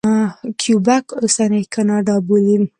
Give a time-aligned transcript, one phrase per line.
[0.59, 2.55] کیوبک اوسنۍ کاناډا بولي.